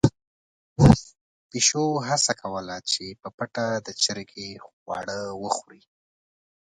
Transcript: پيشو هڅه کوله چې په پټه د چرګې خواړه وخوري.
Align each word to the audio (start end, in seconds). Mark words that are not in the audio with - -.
پيشو 1.49 1.85
هڅه 2.07 2.31
کوله 2.41 2.75
چې 2.91 3.05
په 3.21 3.29
پټه 3.37 3.67
د 3.85 3.87
چرګې 4.03 4.49
خواړه 4.65 5.19
وخوري. 5.43 5.81